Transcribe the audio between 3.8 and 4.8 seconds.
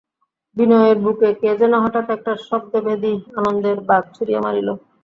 বাণ ছুঁড়িয়া মারিল।